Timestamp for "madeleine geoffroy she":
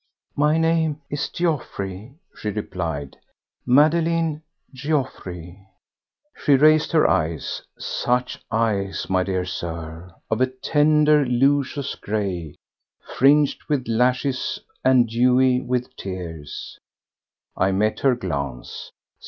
3.67-6.55